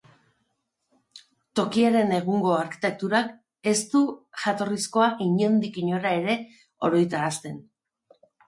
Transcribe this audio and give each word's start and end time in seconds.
Tokiaren 1.59 2.13
egungo 2.19 2.55
arkitekturak, 2.61 3.29
ez 3.73 3.75
du 3.93 4.03
jatorrizkoa 4.47 5.11
inondik 5.29 5.81
inora 5.85 6.17
ere 6.23 6.41
oroitarazten. 6.91 7.65